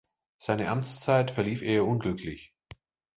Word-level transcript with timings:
Seine 0.39 0.71
Amtszeit 0.71 1.29
verlief 1.29 1.61
eher 1.61 1.85
unglücklich. 1.85 2.55